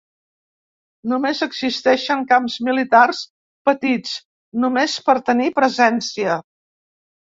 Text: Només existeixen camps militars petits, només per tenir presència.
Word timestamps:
Només 1.11 1.41
existeixen 1.47 2.25
camps 2.33 2.57
militars 2.71 3.23
petits, 3.71 4.19
només 4.67 5.01
per 5.11 5.21
tenir 5.33 5.57
presència. 5.63 6.45